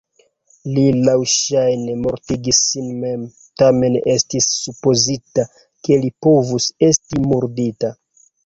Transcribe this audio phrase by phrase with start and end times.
[0.75, 3.27] Li laŭŝajne mortigis sin mem,
[3.63, 7.95] tamen estis supozita ke li povus esti murdita.